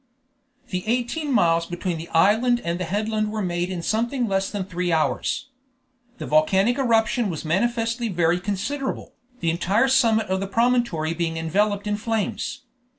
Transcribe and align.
The 0.69 0.83
eighteen 0.87 1.31
miles 1.31 1.67
between 1.67 1.99
the 1.99 2.07
island 2.09 2.59
and 2.65 2.79
the 2.79 2.85
headland 2.85 3.31
were 3.31 3.43
made 3.43 3.69
in 3.69 3.83
something 3.83 4.27
less 4.27 4.49
than 4.49 4.65
three 4.65 4.91
hours. 4.91 5.49
The 6.17 6.25
volcanic 6.25 6.79
eruption 6.79 7.29
was 7.29 7.45
manifestly 7.45 8.07
very 8.09 8.39
considerable, 8.39 9.13
the 9.41 9.51
entire 9.51 9.87
summit 9.89 10.25
of 10.25 10.39
the 10.39 10.47
promontory 10.47 11.13
being 11.13 11.37
enveloped 11.37 11.85
in 11.85 11.97
flames. 11.97 12.61